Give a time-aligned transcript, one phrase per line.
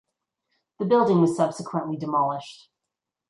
[0.79, 2.71] The building was subsequently demolished.